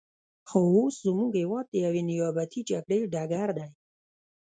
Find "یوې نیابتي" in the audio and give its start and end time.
1.85-2.61